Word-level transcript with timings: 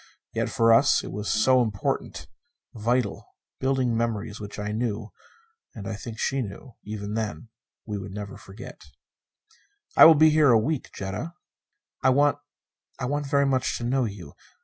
Yet 0.33 0.49
for 0.49 0.73
us, 0.73 1.03
it 1.03 1.11
was 1.11 1.29
so 1.29 1.61
important! 1.61 2.25
Vital. 2.73 3.35
Building 3.59 3.95
memories 3.95 4.39
which 4.39 4.57
I 4.57 4.71
knew 4.71 5.11
and 5.75 5.87
I 5.87 5.93
think 5.95 6.15
that 6.17 6.21
she 6.21 6.41
knew, 6.41 6.73
even 6.83 7.13
then 7.13 7.49
we 7.85 7.99
would 7.99 8.11
never 8.11 8.35
forget. 8.35 8.81
"I 9.95 10.05
will 10.05 10.15
be 10.15 10.31
here 10.31 10.49
a 10.49 10.57
week, 10.57 10.89
Jetta." 10.91 11.35
"I 12.01 12.09
want 12.09 12.39
I 12.97 13.05
want 13.05 13.27
very 13.29 13.45
much 13.45 13.77
to 13.77 13.83
know 13.83 14.05
you. 14.05 14.33